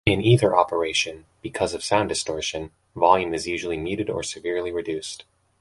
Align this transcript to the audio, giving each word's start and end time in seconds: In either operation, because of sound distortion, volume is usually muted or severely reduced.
In 0.07 0.19
either 0.23 0.55
operation, 0.57 1.25
because 1.43 1.75
of 1.75 1.83
sound 1.83 2.09
distortion, 2.09 2.71
volume 2.95 3.35
is 3.35 3.47
usually 3.47 3.77
muted 3.77 4.09
or 4.09 4.23
severely 4.23 4.71
reduced. 4.71 5.25